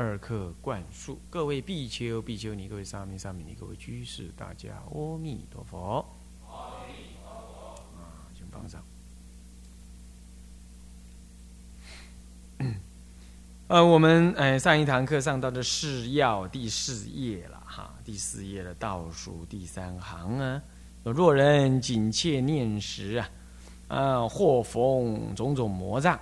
[0.00, 5.98] 二课灌输，各位比丘、比丘尼，各位沙弥、沙弥尼，各位居士，大家阿弥陀佛。
[6.48, 6.80] 啊，
[8.34, 8.82] 请放上。
[13.68, 20.62] 呃，我们呃上一堂课上到的是要第四页了哈，第四页的倒数第三行啊。
[21.04, 23.28] 若人紧切念时啊，
[23.88, 26.18] 啊，或逢种种魔障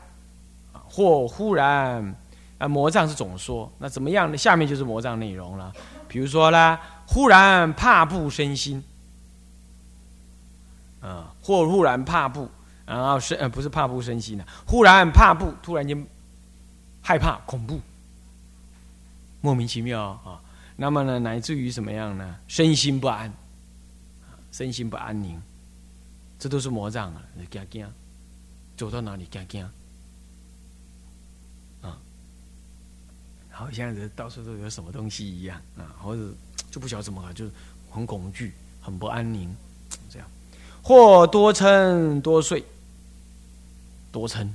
[0.73, 2.13] 啊，或忽然
[2.59, 4.37] 啊，魔障是总说，那怎么样呢？
[4.37, 5.73] 下面就是魔障内容了。
[6.09, 8.83] 比如说啦，忽然怕怖身心，
[11.01, 12.49] 啊，或忽然怕怖，
[12.85, 16.07] 然后身呃不是怕怖身心呢，忽然怕怖，突然间
[17.01, 17.81] 害怕恐怖，
[19.41, 20.41] 莫名其妙啊。
[20.77, 22.37] 那么呢，乃至于什么样呢？
[22.47, 23.33] 身心不安。
[24.51, 25.41] 身心不安宁，
[26.39, 27.23] 这都是魔障啊！
[27.35, 27.87] 你惊惊，
[28.79, 29.71] 走到哪里惊惊，
[33.59, 36.23] 好像人到处都有什么东西一样啊，或者
[36.71, 37.51] 就不晓得怎么了，就是
[37.91, 39.53] 很恐惧、很不安宁，
[40.09, 40.29] 这样，
[40.81, 42.65] 或多嗔多睡，
[44.13, 44.49] 多嗔，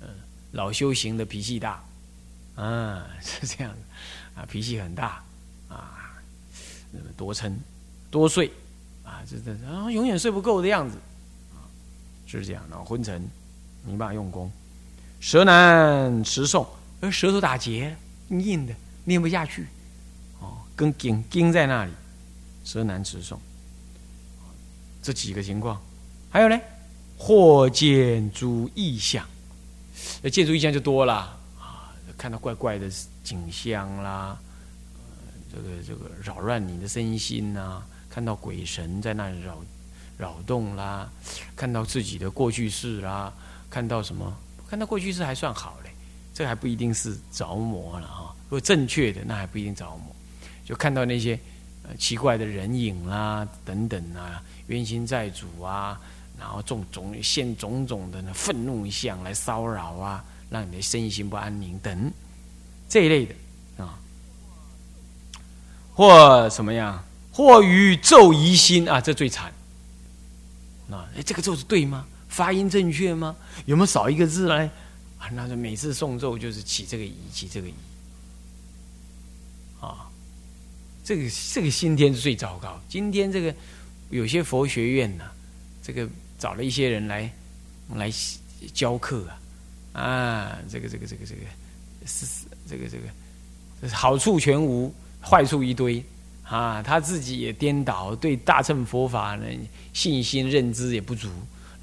[0.00, 0.08] 嗯，
[0.52, 1.82] 老修行的脾气大，
[2.56, 5.24] 啊， 是这样的，啊，脾气很大，
[5.68, 6.12] 啊，
[6.92, 7.50] 那么多嗔
[8.10, 8.52] 多睡。
[9.02, 10.96] 啊，这这啊，永远睡不够的样子，
[11.52, 11.60] 啊，
[12.26, 12.64] 是这样。
[12.70, 13.20] 然后昏沉，
[13.84, 14.50] 没办法用功，
[15.20, 16.66] 舌难持诵，
[17.04, 17.94] 而舌头打结，
[18.30, 18.74] 硬的
[19.04, 19.66] 念不下去，
[20.40, 21.92] 哦，跟钉钉在那里，
[22.64, 23.36] 舌难持诵。
[25.02, 25.78] 这几个情况，
[26.30, 26.58] 还有呢，
[27.18, 29.26] 或见诸异象，
[30.22, 31.14] 那见诸异象就多了
[31.60, 32.88] 啊，看到怪怪的
[33.22, 34.38] 景象啦，
[35.52, 37.82] 这个这个扰乱你的身心呐。
[38.08, 39.62] 看到鬼神在那里扰
[40.16, 41.10] 扰动啦，
[41.54, 43.30] 看到自己的过去式啦，
[43.68, 44.34] 看到什么？
[44.66, 45.90] 看到过去式还算好嘞，
[46.34, 48.34] 这还不一定是着魔了哈。
[48.44, 50.14] 如果正确的，那还不一定着魔。
[50.66, 51.38] 就看到那些
[51.88, 55.98] 呃奇怪的人影啦，等等啊，冤亲债主啊，
[56.38, 62.12] 然后种种现种种的愤怒相来骚扰啊，让你的身心不安宁等
[62.88, 63.34] 这一类的
[63.84, 63.98] 啊，
[65.94, 67.02] 或什么样？
[67.32, 69.52] 或于咒疑心啊，这最惨。
[70.90, 72.06] 啊，哎，这个咒是对吗？
[72.28, 73.34] 发音正确吗？
[73.66, 74.70] 有没有少一个字呢？
[75.24, 77.74] 啊，那就每次诵咒就是起这个疑，起这个疑。
[79.80, 80.10] 啊，
[81.02, 82.78] 这个这个今天是最糟糕。
[82.90, 83.54] 今天这个
[84.10, 85.24] 有些佛学院呢，
[85.82, 86.06] 这个
[86.38, 87.32] 找了一些人来
[87.94, 88.12] 来
[88.74, 89.26] 教课
[89.92, 91.40] 啊，啊，这个这个这个这个
[92.06, 92.26] 是
[92.68, 96.04] 这个这个好处全无，坏处一堆。
[96.44, 99.46] 啊，他自己也颠倒，对大乘佛法呢
[99.94, 101.30] 信心认知也不足，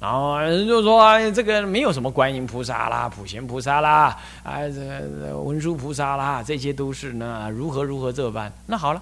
[0.02, 8.52] 然后人就说这个没有什么观音菩萨啦、普贤菩萨啦、啊这个文殊菩萨啦，这些都是呢如何如何这般。
[8.66, 9.00] 那好了，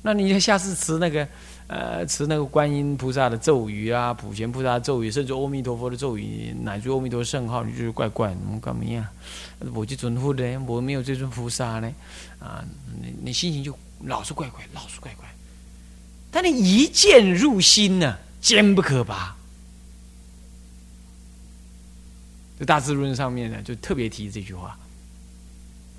[0.00, 1.28] 那你下次持那个
[1.66, 9.06] 呃持那个观音菩萨的咒语啊、普贤菩萨的咒语，甚至阿弥陀佛的咒语，乃至阿弥陀圣号，你就是怪怪，怎么干么样？
[9.74, 11.92] 我就尊护的，我没有这尊菩萨呢，
[12.38, 12.64] 啊，
[13.00, 13.76] 你你心情就。
[14.04, 15.24] 老是怪怪，老是怪怪，
[16.32, 19.36] 但你一见入心呢，坚不可拔。
[22.64, 24.78] 大智论上面呢，就特别提这句话，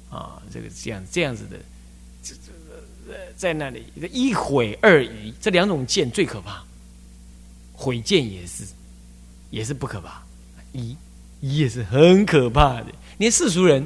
[0.09, 1.57] 啊，这个这样这样子的，
[2.23, 6.63] 这这在那里一毁二疑，这两种见最可怕，
[7.73, 8.63] 毁见也是，
[9.49, 10.23] 也是不可怕，
[10.71, 10.95] 疑
[11.41, 12.87] 疑也是很可怕的，
[13.17, 13.85] 连世俗人。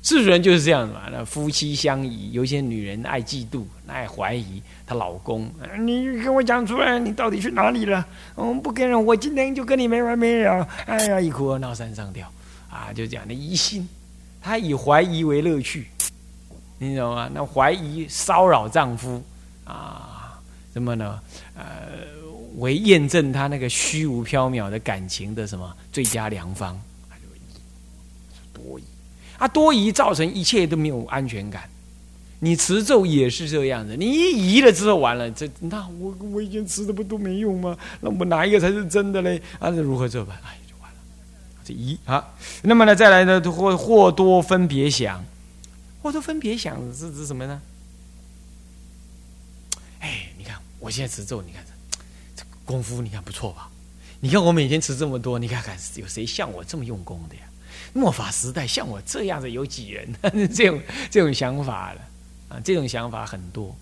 [0.00, 5.50] 世俗人就是这样子嘛，那夫妻相依，有些女人爱嫉妒，爱怀疑她老公。
[5.80, 8.06] 你跟我讲出来，你到底去哪里了？
[8.36, 10.66] 我不跟人，我今天就跟你没完没了。
[10.86, 12.32] 哎呀，一哭二闹三上吊，
[12.70, 13.86] 啊，就这样的疑心，
[14.40, 15.88] 她以怀疑为乐趣，
[16.78, 17.28] 你懂吗？
[17.34, 19.22] 那怀疑骚扰丈夫
[19.64, 20.40] 啊，
[20.72, 21.20] 什么呢？
[21.54, 21.64] 呃，
[22.58, 26.80] 为验证她那个虚无缥缈的感情的什么最佳良方。
[29.38, 31.68] 啊，多疑造成一切都没有安全感。
[32.40, 37.76] 你持咒也是这样的，你一疑了之后完了，这那我我以前持的不都没用吗？
[38.00, 39.42] 那我哪一个才是真的嘞？
[39.58, 40.36] 啊，那如何这般？
[40.44, 40.98] 哎，就完了。
[41.64, 42.24] 这一啊，
[42.62, 45.24] 那么呢，再来呢，或或多分别想，
[46.00, 47.60] 或多分别想是指什么呢？
[49.98, 51.72] 哎，你看我现在持咒，你看这
[52.36, 53.68] 这功夫，你看不错吧？
[54.20, 57.42] 你看我每天持这么多，你看看有谁像我这么用功的呀？
[57.92, 60.14] 末法时代像我这样的有几人？
[60.54, 60.80] 这种
[61.10, 62.00] 这种想法了
[62.48, 63.74] 啊，这种想法很多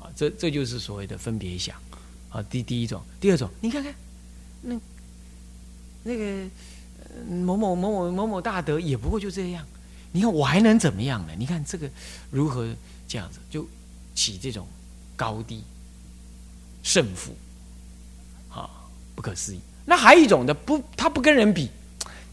[0.00, 0.10] 啊。
[0.14, 1.76] 这这就是所谓的分别想
[2.30, 2.42] 啊。
[2.50, 3.94] 第第一种，第二种，你看看
[4.62, 4.80] 那
[6.02, 6.48] 那个
[7.28, 9.66] 某某某某某某大德也不过就这样。
[10.12, 11.32] 你看我还能怎么样呢？
[11.38, 11.88] 你看这个
[12.30, 12.68] 如何
[13.08, 13.66] 这样子就
[14.14, 14.66] 起这种
[15.16, 15.62] 高低
[16.82, 17.34] 胜负
[18.50, 18.68] 啊，
[19.14, 19.60] 不可思议。
[19.86, 21.70] 那还有一种的不，他不跟人比，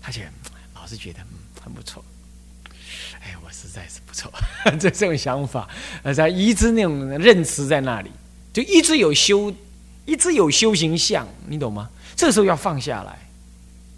[0.01, 0.27] 他就老
[0.89, 2.03] 是觉得嗯很不错。
[3.21, 4.31] 哎，我实在是不错，
[4.79, 5.69] 这 这种想法，
[6.03, 8.09] 呃，在一直那种认知在那里，
[8.51, 9.53] 就一直有修，
[10.05, 11.89] 一直有修行相，你懂吗？
[12.15, 13.19] 这时候要放下来，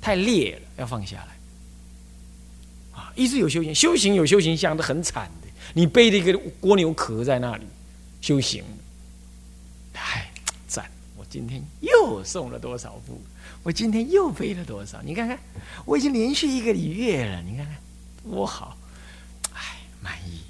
[0.01, 2.99] 太烈了，要放下来。
[2.99, 7.63] 啊，一直有修行，修行有修行相都很惨的，你背着一个蜗牛壳在那里
[8.21, 8.63] 修行，
[11.31, 13.22] 今天又送了多少步？
[13.63, 15.01] 我今天又背了多少？
[15.01, 15.39] 你看看，
[15.86, 17.42] 我已经连续一个月了。
[17.44, 17.75] 你看看，
[18.30, 18.78] 多好！
[19.54, 20.42] 哎，满意，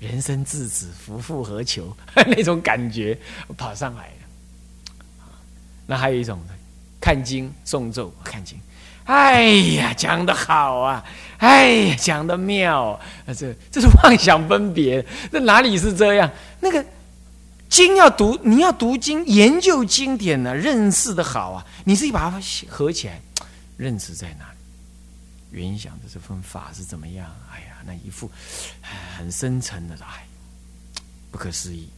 [0.00, 1.96] 人生至此，夫复何求？
[2.26, 3.16] 那种感觉
[3.56, 5.28] 跑上来了。
[5.86, 6.40] 那还有一种，
[7.00, 8.58] 看经诵咒，看经。
[9.04, 9.42] 哎
[9.76, 11.04] 呀，讲的好啊！
[11.38, 12.90] 哎呀，讲的妙
[13.24, 13.32] 啊！
[13.32, 16.28] 这这是妄想分别，这哪里是这样？
[16.58, 16.84] 那个。
[17.78, 21.64] 经要读，你要读经，研究经典呢，认识的好啊！
[21.84, 23.20] 你自己把它合起来，
[23.76, 24.58] 认识在哪里？
[25.52, 27.32] 原想的这份法是怎么样？
[27.52, 28.28] 哎呀，那一副
[29.16, 30.26] 很深沉的，哎，
[31.30, 31.88] 不可思议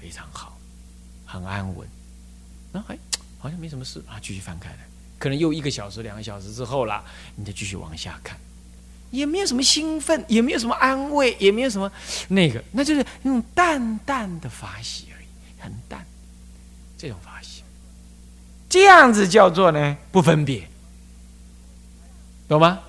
[0.00, 0.56] 非常好，
[1.26, 1.88] 很安稳。
[2.70, 2.96] 那哎，
[3.36, 4.88] 好像没什么事啊，继续翻开来，
[5.18, 7.04] 可能又一个小时、两个小时之后了，
[7.34, 8.38] 你再继续往下看。
[9.10, 11.90] 也没有什么兴奋，也没有什么安慰，也没有什么
[12.28, 15.26] 那个，那就是那种淡淡的法喜而已，
[15.58, 16.04] 很淡，
[16.96, 17.62] 这种法喜，
[18.68, 20.68] 这样子叫做呢不分别，
[22.48, 22.80] 懂吗？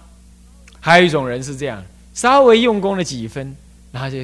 [0.80, 1.84] 还有一种人是这样，
[2.14, 3.56] 稍微用功了几分，
[3.92, 4.18] 然后就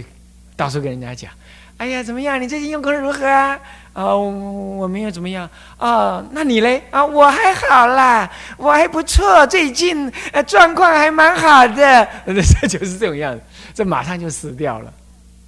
[0.56, 1.32] 到处跟人家讲。
[1.78, 2.42] 哎呀，怎么样？
[2.42, 3.60] 你最近用功如何啊？
[3.94, 6.24] 啊，我没有怎么样啊。
[6.32, 6.84] 那你嘞？
[6.90, 12.08] 啊，我还好啦，我还不错，最近呃状况还蛮好的。
[12.26, 13.42] 这就是这种样子，
[13.74, 14.94] 这马上就死掉了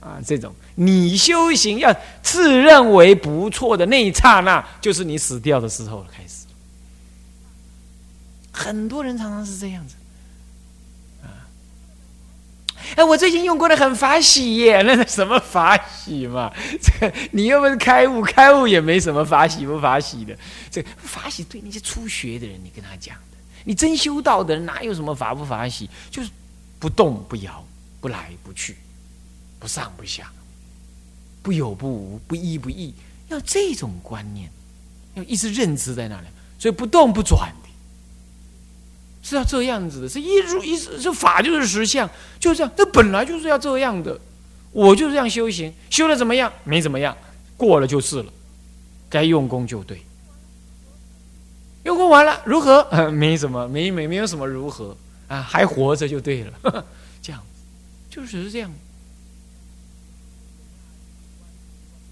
[0.01, 0.19] 啊！
[0.25, 6.45] 这种你修行要自认为不错的那一刹那，就是你死掉的时候开始。
[8.51, 9.95] 很多人常常是这样子。
[12.95, 16.51] 哎，我最近用过的很法喜耶， 那是什么法喜嘛？
[16.81, 20.38] 这你又不是开悟，开悟也没什么法喜不法喜的。
[20.72, 25.89] 这法喜对那些初学的人，你跟他讲的；你真修道的人，哪有什么法不法喜？
[26.10, 26.30] 就是
[26.80, 27.63] 不动不摇，
[28.00, 28.78] 不来不去，
[29.60, 30.31] 不上不下，
[31.44, 32.94] 不有不无，不依不异，
[33.28, 34.50] 要这种观念，
[35.16, 37.51] 要一直认知在那里，所以不动不转。
[39.27, 42.09] 是要这样子的，是一如一这法就是实相，
[42.39, 44.18] 就这样，这本来就是要这样的。
[44.71, 46.51] 我就是这样修行，修的怎么样？
[46.63, 47.18] 没怎么样，
[47.57, 48.31] 过了就是了。
[49.09, 50.01] 该用功就对，
[51.83, 52.85] 用功完了如何？
[53.12, 54.95] 没什么，没没没有什么如何
[55.27, 56.85] 啊，还活着就对了。
[57.21, 57.41] 这样，
[58.09, 58.71] 就只是这样。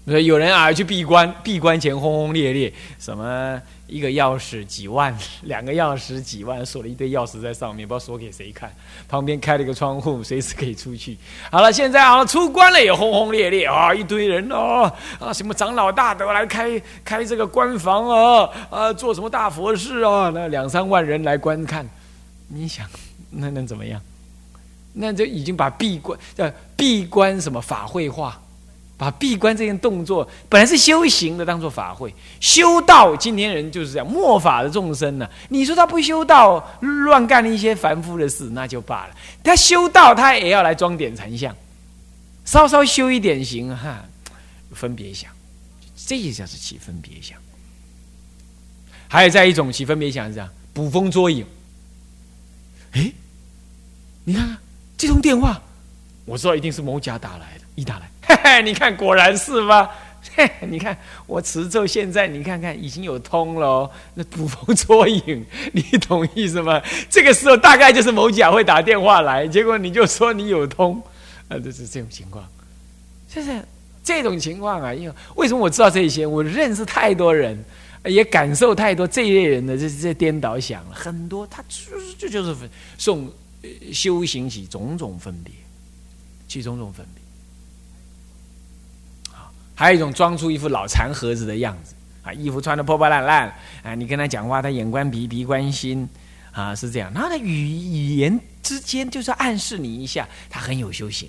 [0.06, 8.72] 有人啊去闭关，闭关前轰轰烈烈，什么一个钥匙几万， 两个钥匙几万，锁了一堆钥匙在上面，不知道锁给谁看。
[9.08, 11.18] 旁边开了一个窗户，随时可以出去。
[11.50, 20.30] 好了，现在啊出关了也轰轰烈烈啊，一堆人哦啊，什么长老大德来开开这个关房啊啊，做什么大佛事啊？
[20.32, 21.84] 那两三万人来观看，
[22.46, 22.86] 你想
[23.30, 24.00] 那能怎么样？
[24.92, 28.40] 那就已经把闭关叫闭关什么法会化。
[28.98, 33.14] 把闭关这件动作本来是修行的，当做法会修道。
[33.14, 39.14] 今天人就是这样，末法的众生呢，你说他不修道，乱干了一些凡夫的事，那就罢了。
[39.44, 41.54] 他修道，他也要来装点禅相，
[42.46, 44.02] 稍稍修一点行哈，
[44.72, 45.30] 分别想，
[45.94, 47.38] 这也叫是起分别想。
[49.08, 51.46] 还有在一种起分别想是这样，捕风捉影。
[52.92, 53.12] 哎，
[54.24, 54.56] 你看
[54.96, 55.60] 这通电话，
[56.24, 58.10] 我知道一定是某甲打来的，一打来。
[58.42, 59.90] 嘿， 你看，果然是吧？
[60.34, 63.88] 嘿，你看我持咒，现在你看看已经有通了。
[64.14, 66.82] 那捕风捉影， 你懂意思吗？
[67.08, 71.00] 这个时候大概就是某甲会打电话来，结果你就说你有通，
[71.48, 72.44] 啊，就是这种情况。
[73.28, 73.62] 就是
[74.02, 76.26] 这种情况啊，因为为什么我知道这些？
[76.26, 77.56] 我认识太多人，
[78.04, 81.46] 也感受太多这一类人的这这颠倒想了很多。
[81.46, 82.54] 他就是这就是
[82.98, 83.30] 送
[83.92, 85.52] 修行起种种分别，
[86.48, 87.25] 起种种分别。
[89.76, 93.54] 还有一种装出一副老残盒子的样子啊，衣服穿的破破烂烂
[93.84, 96.08] 啊，你跟他讲话，他眼观鼻，鼻观心
[96.50, 97.12] 啊，是这样。
[97.14, 101.28] 然后呢，语语言之间就是暗示你一下，他很有修行，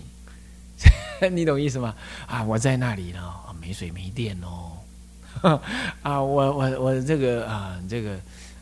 [1.31, 1.93] 你懂意思吗？
[2.25, 3.21] 啊，我在那里呢，
[3.61, 5.59] 没水没电哦，
[6.01, 8.11] 啊，我我我这个啊，这个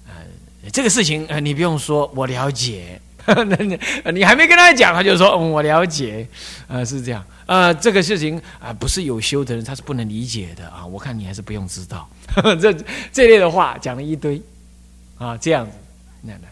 [0.08, 3.00] 呃，这个事情啊，你不用说，我了解。
[3.48, 3.79] 那你
[4.13, 6.27] 你还没跟他讲，他就说嗯，我了解，
[6.67, 10.86] 呃，是这样，呃，这个事情啊，不是有修的人他是不能理解的啊。
[10.86, 12.08] 我看你还是不用知道，
[12.62, 12.72] 这
[13.12, 14.41] 这类的话讲了一堆
[15.17, 15.72] 啊，这样子，
[16.22, 16.48] 那那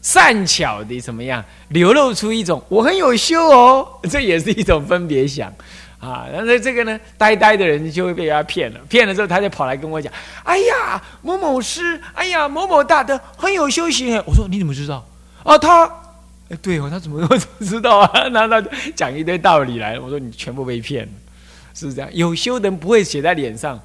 [0.00, 5.52] 善巧的怎么样，流露出一种我很有修哦，这也是一种分别想
[5.98, 6.26] 啊。
[6.32, 10.12] 然后这个呢，呆呆的人就会被人家骗了，骗了之后他就跑来跟我讲，
[10.44, 14.22] 哎呀，某某师，哎呀，某某大德很有修行。
[14.26, 15.04] 我说你怎么知道？
[15.44, 15.84] 哦，他，
[16.48, 18.28] 哎，对哦，他怎么 会知道啊？
[18.30, 18.62] 那那
[18.94, 19.98] 讲一堆道理来？
[19.98, 21.12] 我说你全部被骗了，
[21.74, 22.10] 是这样。
[22.14, 23.80] 有修的人不会写在脸上，“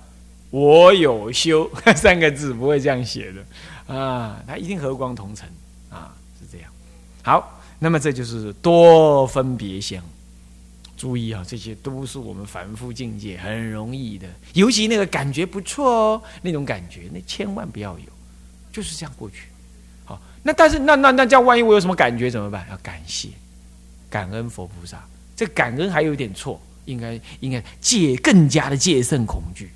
[0.51, 5.47] 我有修” 三个字不会这样写的啊，他一定和光同尘
[5.89, 6.69] 啊，是这样。
[7.23, 10.03] 好，那么这就是多分别相。
[10.95, 18.05] 注意啊，这些都是我们凡夫境界很容易的，尤其那个感觉不错哦，那种感觉，那千万不要有，
[18.71, 19.43] 就是这样过去。
[20.43, 22.65] 那但是那那那这样，万一我有什么感觉怎么办？
[22.69, 23.29] 要感谢、
[24.09, 25.03] 感恩佛菩萨。
[25.35, 29.69] 这感恩还有点错，应该应该戒更加的戒慎恐惧，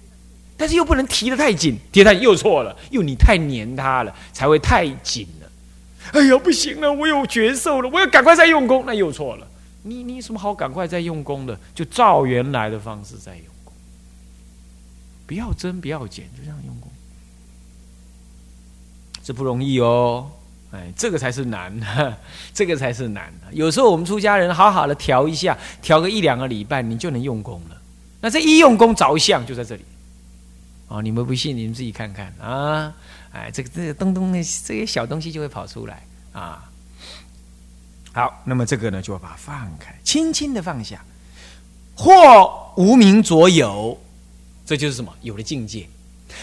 [0.57, 5.49] 但是又不能提得太紧，提太又错了，又你太黏他了，才会太紧了。
[6.13, 9.47] 哎呀，不行了，我有绝受了，我要赶快再用功，那又错了。
[9.83, 11.59] 你你什么好赶快再用功的？
[11.75, 13.71] 就照原来的方式再用功，
[15.27, 16.91] 不要增不要减，就这样用功，
[19.21, 20.31] 这不容易哦。
[20.71, 21.73] 哎，这个才是难，
[22.53, 23.33] 这个才是难。
[23.51, 27.77] 有时候我们出家人好好的调一下，调个一两个礼拜，你就能用功了。
[28.21, 29.83] 那这一用功着相就在这里。
[30.87, 32.93] 哦，你们不信，你们自己看看啊！
[33.31, 36.69] 哎，这个这个东东的这些小东西就会跑出来啊。
[38.13, 41.01] 好，那么这个呢，就要把它放开，轻轻的放下，
[41.95, 43.97] 或无名左有，
[44.65, 45.13] 这就是什么？
[45.21, 45.87] 有了境界。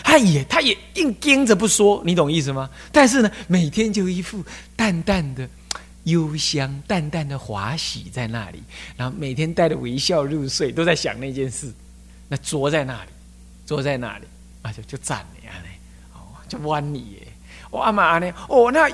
[0.03, 2.69] 他也，他也硬盯着不说，你懂意思吗？
[2.93, 4.45] 但是呢，每天就一副
[4.77, 5.49] 淡淡的
[6.05, 8.63] 幽香、淡淡的华喜在那里，
[8.97, 11.73] 然后每天带着微笑入睡，都在想那件事。
[12.29, 13.11] 那坐在那里，
[13.65, 14.25] 坐在那里，
[14.63, 15.53] 啊，就就站了呀，
[16.15, 17.29] 哦，就弯你耶，
[17.71, 18.89] 哇嘛呢，哦那。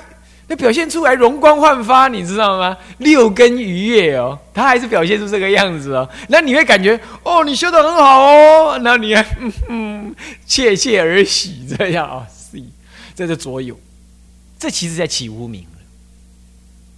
[0.47, 2.77] 那表现出来容光焕发，你知道吗？
[2.99, 6.07] 六根愉悦哦，他还是表现出这个样子哦。
[6.29, 8.79] 那你会感觉哦，你修的很好哦。
[8.83, 12.27] 那你还嗯嗯 窃窃而喜这样啊？
[12.29, 12.61] 是，
[13.15, 13.79] 这是左有，
[14.59, 15.81] 这其实在起无名了。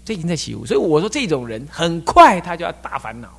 [0.04, 3.34] 这已经在起无，所以我说这种人很快他就要大烦恼了。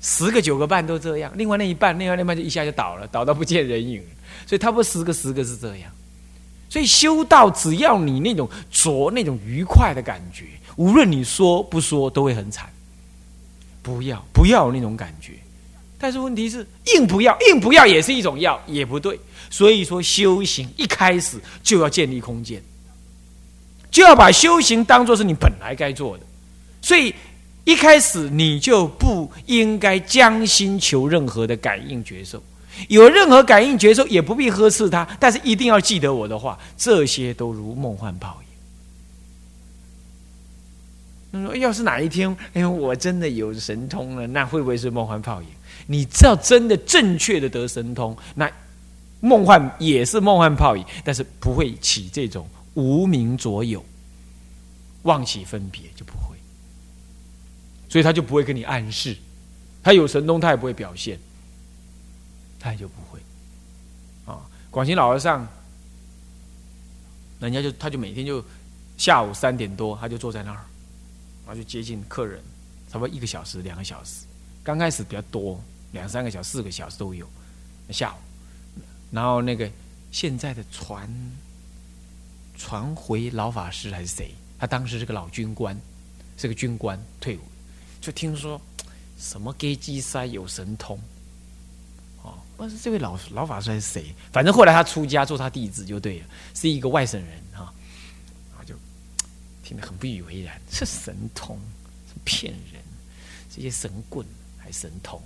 [0.00, 4.00] 十个九个半都这样，另外那一半，另外那半就一下就倒了，倒到不见人影。
[4.46, 5.90] 所以他不十个十个是这样。
[6.68, 10.44] 所以修道，只要你那种着那种愉快的感觉，
[10.76, 12.68] 无论你说不说，都会很惨。
[13.82, 15.34] 不要不要那种感觉，
[15.96, 19.16] 但是问题是硬不要，硬不要也是一种要，也不对。
[19.48, 22.60] 所以说修行一开始就要建立空间，
[23.92, 26.24] 就要把修行当做是你本来该做的。
[26.82, 27.14] 所以
[27.62, 32.42] 一开始你就不应该将心求任何的感应觉受。
[32.88, 38.46] 有任何感应觉受，也不必呵斥他，但是一定要记得我的话，这些都如梦幻泡影。
[41.32, 45.48] 他说：“要是哪一天，哎，我真的有神通了，那会不会是梦幻泡影？
[45.86, 48.50] 你知道，真的正确的得神通，那
[49.20, 53.84] 梦幻也是梦幻泡影，但是不会起这种无名左有，
[55.02, 56.36] 妄起分别就不会，
[57.88, 59.14] 所以他就不会跟你暗示，
[59.82, 61.18] 他有神通，他也不会表现。”
[62.66, 63.20] 他就不会
[64.26, 64.44] 啊！
[64.72, 65.46] 广西老和尚，
[67.38, 68.44] 人家就他就每天就
[68.98, 70.64] 下午三点多，他就坐在那儿，
[71.46, 72.42] 然后就接近客人，
[72.90, 74.26] 差不多一个小时、两个小时。
[74.64, 77.24] 刚开始比较多，两三个小时、四个小时都有。
[77.90, 78.18] 下午，
[79.12, 79.70] 然后那个
[80.10, 81.08] 现在的传
[82.56, 84.34] 传回老法师还是谁？
[84.58, 85.78] 他当时是个老军官，
[86.36, 87.40] 是个军官退伍，
[88.00, 88.60] 就听说
[89.16, 90.98] 什么给鸡塞有神通。
[92.56, 97.72] 不是这位老老法师是谁，反正后来他出家做他弟子就对了，是一个外省人哈，
[98.50, 98.74] 然后就
[99.62, 101.58] 听得很不以为然，是神通，
[102.08, 102.82] 是骗人，
[103.54, 104.26] 这些神棍
[104.58, 105.20] 还神通，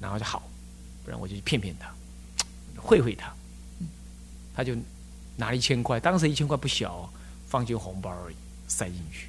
[0.00, 0.42] 然后就好，
[1.04, 1.92] 不然我就去骗骗他，
[2.80, 3.30] 会会他，
[4.56, 4.74] 他就
[5.36, 7.12] 拿一千块，当时一千块不小，
[7.46, 8.36] 放进红包而已，
[8.68, 9.28] 塞进去，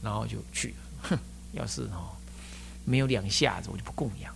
[0.00, 0.72] 然后就去，
[1.02, 1.18] 哼，
[1.50, 2.14] 要是哦
[2.84, 4.32] 没有两下子，我就不供养。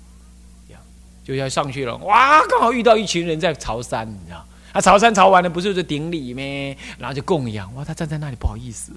[1.25, 1.97] 就要上去了。
[1.99, 4.45] 哇，刚好遇到一群人在朝山，你知道？
[4.73, 6.77] 啊，朝山朝完了，不是就顶礼咩？
[6.99, 7.75] 然后就供养。
[7.75, 8.91] 哇，他站在那里不好意思，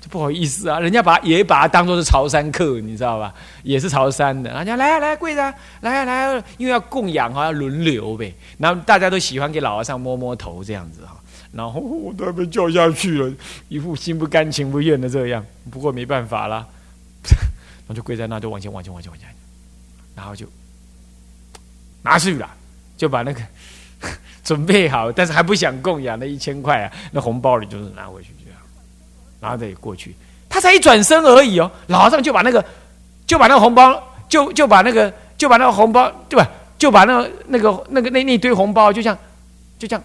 [0.00, 0.80] 就不好意思啊。
[0.80, 3.34] 人家把也把他当做是朝山客，你知道吧？
[3.62, 4.50] 也是朝山的。
[4.50, 5.42] 人家来啊来跪着，
[5.82, 8.34] 来啊来啊，因为要供养哈，要轮流呗。
[8.58, 11.16] 然后大家都喜欢给老和尚摸摸头这样子哈。
[11.52, 13.30] 然后我都被叫下去了，
[13.68, 15.44] 一副心不甘情不愿的这样。
[15.70, 16.64] 不过没办法啦，
[17.28, 19.28] 然后就跪在那，就往前往前往前往前，
[20.14, 20.46] 然后就
[22.02, 22.48] 拿去了，
[22.96, 23.40] 就把那个。
[24.42, 28.58] 准备好，但是还不想供养那一千块啊，那红包里就是拿回去这样，
[29.38, 30.16] 拿着过去。
[30.48, 32.64] 他才一转身而已哦，老和尚就把那个，
[33.26, 36.50] 就把那个红包，就就把那个，就把那个红包，对吧？
[36.78, 39.18] 就把那个那个那个那那堆红包，就这样，
[39.78, 40.02] 就这样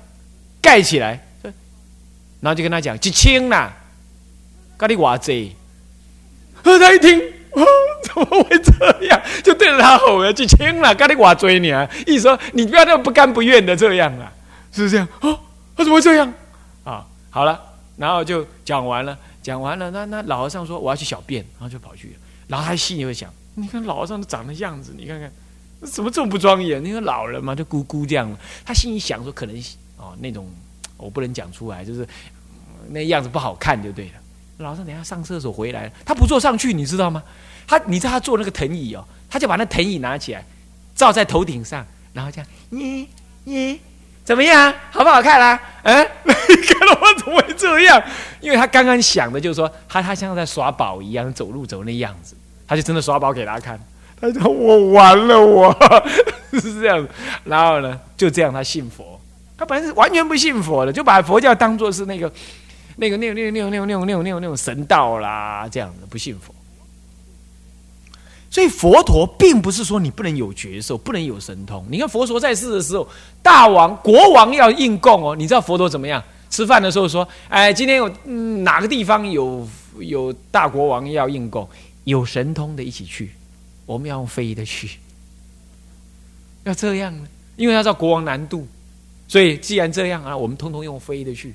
[0.61, 1.25] 盖起来，
[2.41, 3.71] 然后就跟他讲，几千呐，
[4.77, 5.55] 咖喱瓦贼。
[6.61, 7.34] 他一听。
[8.03, 9.21] 怎么会这样？
[9.43, 11.89] 就对着他吼了，就亲了，赶紧我追你啊！
[12.05, 14.31] 意思说你不要那么不甘不愿的这样啊，
[14.71, 15.07] 是不是这样？
[15.21, 15.39] 哦，
[15.75, 16.33] 他怎么会这样？
[16.83, 17.59] 啊，好了，
[17.97, 22.13] 然后就讲完了，讲完了，那那老和尚说我要去小便，然后就跑去了。
[22.47, 25.31] 然后他心里会想：你看老和尚长的样子，你看看
[25.81, 26.83] 怎么这么不庄严？
[26.83, 28.29] 你看老人嘛，就咕咕这样。
[28.65, 29.55] 他心里想说：可能
[29.97, 30.47] 哦那种
[30.97, 32.07] 我不能讲出来，就是
[32.89, 34.11] 那样子不好看就对了。
[34.57, 37.21] 老师等下上厕所回来，他不坐上去，你知道吗？
[37.67, 40.45] 他，你知道他坐那个藤椅哦，他就把那藤椅拿起来，
[40.95, 43.07] 罩在头顶上，然后这样，耶
[43.45, 43.79] 耶，
[44.23, 44.73] 怎么样？
[44.91, 45.59] 好不好看啦？
[45.83, 45.95] 嗯，
[46.25, 48.01] 看到我怎么会这样？
[48.39, 52.35] 因为他刚刚想的就是说，他他像在耍宝一样走路走那样子，
[52.67, 53.79] 他就真的耍宝给他看。
[54.19, 55.75] 他说我完了，我
[56.53, 57.05] 是这样。
[57.43, 59.19] 然后呢，就这样他信佛，
[59.57, 62.31] 他本来是完全不信佛的，就把佛教当做是那个
[62.95, 66.53] 那个那个那个那个那个那个那个那个神道啦，这样的不信佛。
[68.49, 71.85] 所以佛陀并不是说你不能有觉受，不能有神通。
[71.89, 73.05] 你看佛陀在世的时候，
[73.43, 75.35] 大王国王要应供哦。
[75.35, 76.23] 你知道佛陀怎么样？
[76.49, 78.07] 吃饭的时候说：“哎，今天有
[78.63, 79.67] 哪个地方有
[79.99, 81.67] 有大国王要应供，
[82.05, 83.31] 有神通的一起去，
[83.85, 84.99] 我们要用飞的去。
[86.63, 87.27] 要这样呢？
[87.57, 88.65] 因为要知道国王难度，
[89.27, 91.53] 所以既然这样啊，我们通通用飞的去。”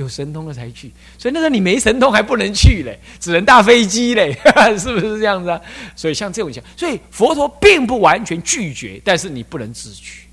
[0.00, 4.32] 有神通了才去，所以那时候你没神通还不能去嘞，只能搭飞机嘞，
[4.78, 5.60] 是不是这样子啊？
[5.94, 10.26] 所以像这种情况，所以佛陀并不完全拒绝，但是你不能自取，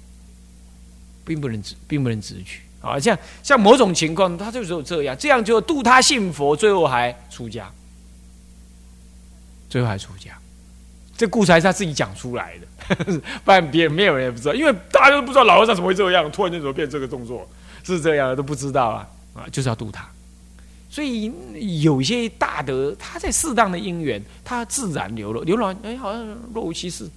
[1.25, 2.97] 并不能自，并不能自取啊。
[2.97, 7.69] 像像某种情况，他就只有这样，这样就度他信佛，最后还出家，
[9.69, 10.31] 最后还出家。
[11.17, 12.95] 这故事还是他自己讲出来的，
[13.43, 17.49] 不然别人没有人也不知道，因为大家都不知道老和尚怎么会这样，突然间怎么变这个动作，
[17.83, 19.05] 是这样都不知道啊。
[19.37, 20.09] 啊，就是要度他，
[20.89, 21.31] 所以
[21.83, 27.07] 有些大德，他在适当的因缘，他自然流露，流露，哎，好像若无其事。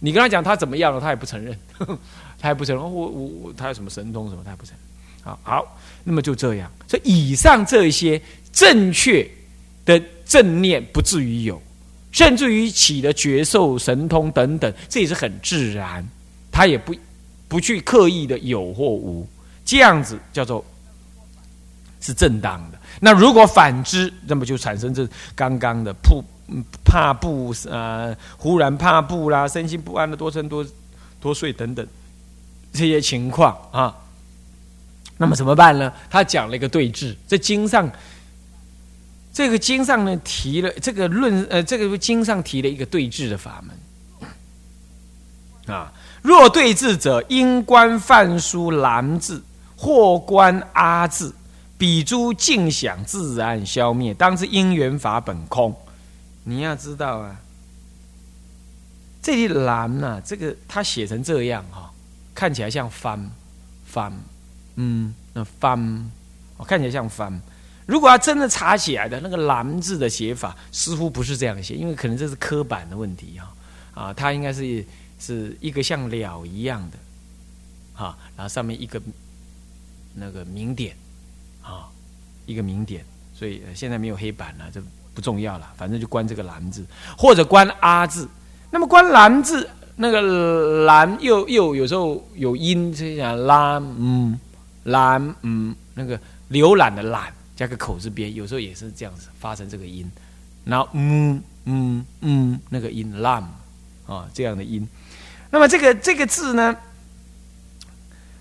[0.00, 1.56] 你跟他讲他怎么样了，他也不承认，
[2.40, 2.84] 他也不承认。
[2.84, 4.80] 我我我，他有什么神通什么，他也不承认。
[5.22, 6.68] 好，好，那么就这样。
[6.88, 8.20] 所以以上这些
[8.52, 9.28] 正确
[9.84, 11.62] 的正念，不至于有，
[12.10, 16.04] 甚至于起的觉受神通等等，这也是很自然，
[16.50, 16.92] 他也不
[17.46, 19.26] 不去刻意的有或无，
[19.64, 20.64] 这样子叫做。
[22.00, 22.78] 是正当的。
[23.00, 26.22] 那如果反之，那么就产生这刚刚的怕
[26.84, 30.64] 怕不呃，忽然怕不啦，身心不安的多生多
[31.20, 31.86] 多睡等等
[32.72, 33.94] 这些情况啊。
[35.18, 35.92] 那么怎么办呢？
[36.10, 37.90] 他讲了一个对峙，在经上，
[39.32, 45.92] 这个经上呢提了这个论呃，这个经上提了一个对峙的法门啊。
[46.22, 49.42] 若对峙者，应观梵书蓝字，
[49.76, 51.34] 或观阿字。
[51.78, 55.74] 彼诸尽想自然消灭，当知因缘法本空。
[56.44, 57.40] 你要知道啊，
[59.20, 61.92] 这里蓝呐，这个他写成这样哈，
[62.34, 63.30] 看起来像翻
[63.84, 64.12] 翻，
[64.76, 66.10] 嗯，那翻，
[66.56, 67.40] 我看起来像翻。
[67.84, 73.54] 如果要真的查起来的那个蓝字的写法，似乎不是这样写，因为可能这是刻板的问题哈。
[74.02, 74.84] 啊，它应该是
[75.18, 76.98] 是一个像了一样的，
[77.92, 79.00] 哈，然后上面一个
[80.14, 80.96] 那个明点。
[81.66, 81.90] 啊，
[82.46, 84.80] 一个名点，所以现在没有黑板了，这
[85.12, 86.86] 不重要了，反正就关这个“蓝”字，
[87.18, 88.28] 或者关“阿”字。
[88.70, 94.38] 那么关“蓝”字，那个“蓝”又又有时候有音，就像“蓝”嗯
[94.84, 100.08] ，“蓝”嗯，那个浏览的“览”加个口字边，有时候也是这样子发成这个音。
[100.64, 103.42] 然后“嗯嗯嗯”那个音“蓝”
[104.06, 104.86] 啊这样的音。
[105.50, 106.76] 那么这个这个字呢？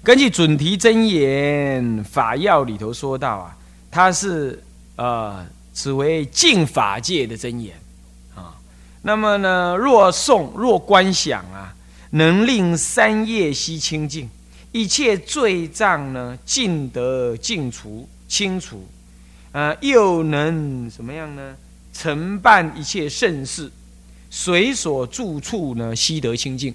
[0.05, 3.57] 根据准提真言法要里头说到啊，
[3.89, 4.63] 它是
[4.97, 7.75] 呃，此为净法界的真言
[8.35, 8.53] 啊。
[9.01, 11.73] 那么呢，若诵若观想啊，
[12.11, 14.29] 能令三业悉清净，
[14.71, 18.87] 一切罪障呢尽得净除清除，
[19.53, 21.55] 呃，又能怎么样呢？
[21.91, 23.71] 承办一切盛事，
[24.29, 26.71] 随所住处呢悉得清净。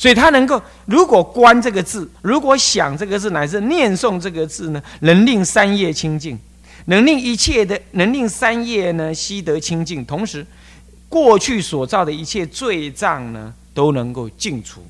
[0.00, 6.38] 所以他能够，如果观这个字，如果想这个字，乃至念诵这个字呢，能令三业清净，
[6.86, 10.46] 能令一切的，能令三业呢悉得清净，同时
[11.06, 14.82] 过去所造的一切罪障呢都能够净除，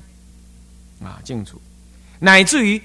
[1.03, 1.59] 啊，净除，
[2.19, 2.81] 乃至于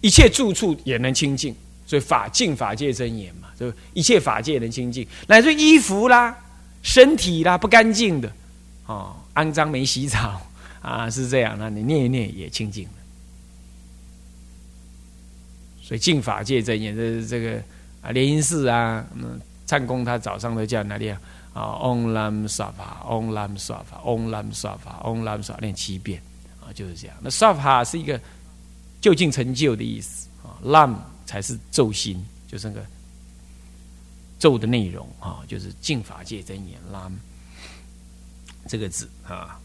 [0.00, 1.54] 一切住处也能清净。
[1.86, 6.36] 所以法净法界真言嘛，就一切法界能清净，乃至衣服啦、
[6.82, 8.28] 身体啦不干净的，
[8.86, 10.42] 哦，肮脏没洗澡。
[10.80, 12.90] 啊，是这样，那你念一念也清净了。
[15.82, 17.62] 所以净法界真言，这这个
[18.02, 21.20] 啊，莲音寺啊，嗯，唱功他早上都叫哪里啊？
[21.54, 26.22] 啊，Om Lam Safa，Om Lam Safa，Om Lam Safa，Om Lam s a 念七遍
[26.60, 27.16] 啊，就是这样。
[27.20, 28.20] 那 Safa 是一个
[29.00, 32.86] 就近成就的意思啊，Lam 才是咒心，就是那个
[34.38, 37.12] 咒的内容啊，就是净法界真言 Lam
[38.68, 39.58] 这个字啊。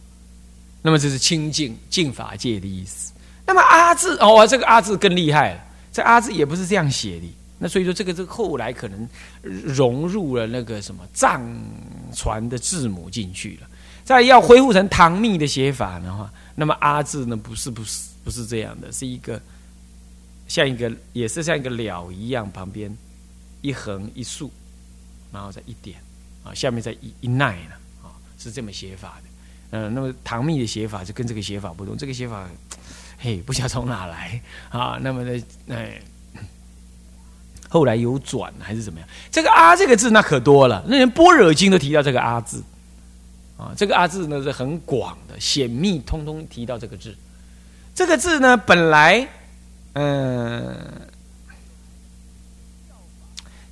[0.83, 3.11] 那么这是清净净法界的意思。
[3.47, 5.63] 那么阿字哦，这个阿字更厉害了。
[5.91, 7.35] 这阿字也不是这样写的。
[7.57, 9.07] 那所以说，这个这后来可能
[9.41, 11.41] 融入了那个什么藏
[12.13, 13.67] 传的字母进去了。
[14.03, 19.41] 再要恢复成唐密的写法的话，那么阿字呢，不是不是不是这样的，是一个
[20.47, 22.93] 像一个也是像一个了一样，旁边
[23.61, 24.51] 一横一竖，
[25.31, 25.97] 然后再一点
[26.43, 29.29] 啊，下面再一一捺呢啊，是这么写法的。
[29.75, 31.97] 嗯，那么唐密的写法就跟这个写法不同。
[31.97, 32.47] 这个写法，
[33.17, 34.99] 嘿，不晓得从哪来啊？
[35.01, 35.99] 那么呢，哎，
[37.69, 39.09] 后来有转还是怎么样？
[39.31, 42.63] 这个“阿”这个字那可多了，那连《般若经》都提到这个“阿”字
[43.57, 43.73] 啊。
[43.75, 47.15] 这个“阿”字呢是很广的，显密通通提到这个字。
[47.95, 49.27] 这个字呢，本来
[49.93, 50.77] 嗯，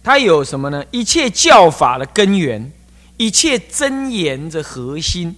[0.02, 0.84] 它有什么呢？
[0.90, 2.72] 一切教法的根源，
[3.18, 5.36] 一切真言的核心。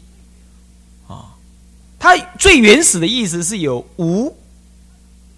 [2.04, 4.36] 它最原始的意思是有无、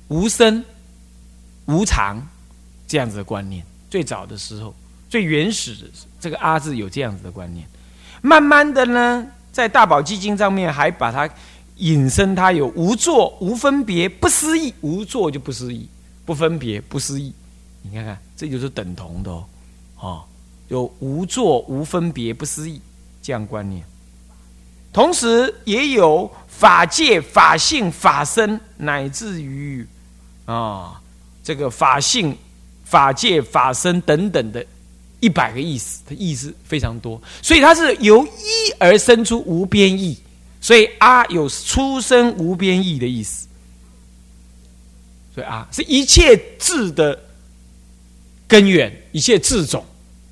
[0.07, 0.65] 无生、
[1.67, 2.19] 无常
[2.87, 3.63] 这样子的观念。
[3.87, 4.73] 最早的时候，
[5.07, 5.83] 最原始的
[6.19, 7.67] 这个“阿”字有这样子的观念。
[8.23, 11.29] 慢慢的呢，在大宝基金上面还把它
[11.75, 14.73] 引申，它有无作、无分别、不思议。
[14.81, 15.87] 无作就不思议，
[16.25, 17.31] 不分别、不思议。
[17.83, 19.45] 你看看，这就是等同的哦。
[19.99, 20.23] 哦，
[20.69, 22.81] 有无作、无分别、不思议
[23.21, 23.85] 这样观念。
[24.95, 29.85] 同时也有法界、法性、法身，乃至于
[30.45, 31.01] 啊，
[31.43, 32.33] 这个法性、
[32.85, 34.65] 法界、法身等等的
[35.19, 40.17] 一百个意思，它意思非常多，所以它是由一而生出无边意，
[40.61, 43.49] 所以阿有出生无边意的意思，
[45.33, 47.21] 所以啊是一切智的
[48.47, 49.83] 根源，一切智种，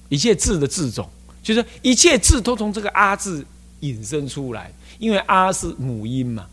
[0.08, 1.06] 一切智的智种，
[1.44, 3.46] 就是一切智都从这个阿字。
[3.84, 6.46] 引申出来，因为阿是母音嘛，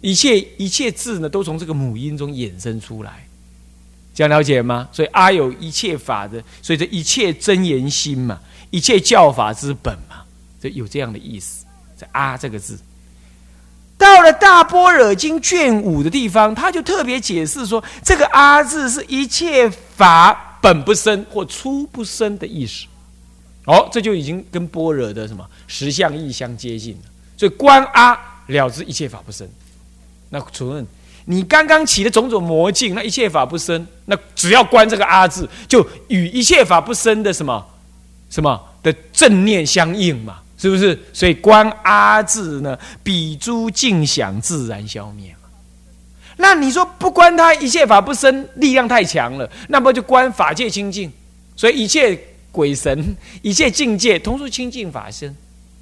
[0.00, 3.26] 一切一切字呢都从这个母音中衍生出来，
[4.14, 4.88] 这样了解吗？
[4.92, 8.38] 所以阿有一切法的，所以这一切真言心嘛，
[8.70, 10.22] 一切教法之本嘛，
[10.60, 11.64] 这有这样的意思。
[11.98, 12.78] 这阿这个字，
[13.96, 22.86] 到了大般若经卷五的地方，他就特别解释说，这个阿字是一切法本不生或出不生的意思。
[23.68, 27.02] 哦，这就已经跟般若的什么实相意相接近了。
[27.36, 29.46] 所以观阿了知一切法不生。
[30.30, 30.86] 那主任，
[31.26, 37.62] 你刚刚起的种种魔境，那一切法不生，那只要观这个阿字，就与一切法不生的什么
[38.30, 40.98] 什么的正念相应嘛，是不是？
[41.12, 45.36] 所以观阿字呢，比诸尽想自然消灭。
[46.38, 51.12] 那你说不观他一切法不生，力量太强了，那么就观法界清净。
[51.54, 52.18] 所以一切。
[52.58, 55.32] 鬼神一切境界，通通清净法身，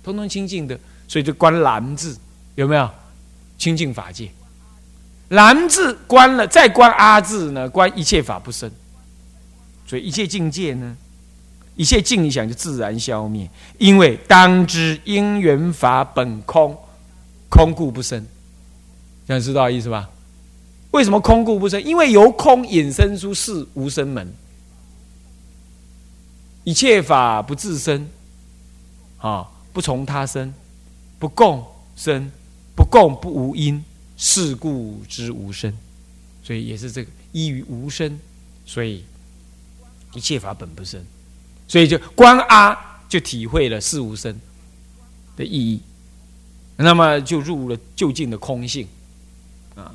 [0.02, 2.14] 通通清净的，所以就观蓝字，
[2.54, 2.86] 有没有
[3.56, 4.28] 清净法界？
[5.30, 7.66] 蓝字观了，再观阿字呢？
[7.66, 8.70] 观一切法不生，
[9.86, 10.94] 所以一切境界呢，
[11.76, 16.76] 一切境想就自然消灭，因为当知因缘法本空，
[17.48, 18.22] 空故不生。
[19.26, 20.10] 想知道意思吧？
[20.90, 21.82] 为什么空故不生？
[21.82, 24.30] 因为由空引申出是无生门。
[26.66, 28.08] 一切法不自生，
[29.18, 30.52] 啊，不从他生，
[31.16, 32.28] 不共生，
[32.74, 33.84] 不共不无因，
[34.16, 35.72] 是故之无生。
[36.42, 38.18] 所以也是这个依于无生，
[38.64, 39.04] 所以
[40.12, 41.00] 一切法本不生，
[41.68, 42.76] 所以就观阿
[43.08, 44.36] 就体会了是无生
[45.36, 45.80] 的意义。
[46.74, 48.88] 那么就入了究竟的空性
[49.76, 49.94] 啊。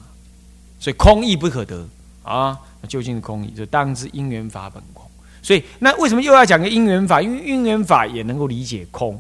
[0.80, 1.86] 所以空亦不可得
[2.24, 2.58] 啊，
[2.88, 5.11] 究竟的空义就当知因缘法本空。
[5.42, 7.22] 所以那为什么又要讲个因缘法？
[7.22, 9.20] 因为因缘法也能够理解空，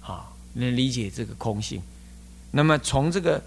[0.00, 1.82] 啊，能理解这个空性。
[2.50, 3.42] 那么从这个，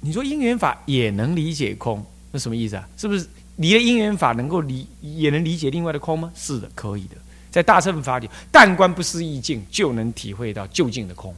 [0.00, 2.88] 你说因缘法也能理解空，那什么意思啊？
[2.96, 6.32] 是不是离了因缘法能够理也能理解另外的空吗？
[6.34, 7.16] 是的，可以的。
[7.50, 11.34] 在大乘法里，但观不思意境，就能体会到究竟的空。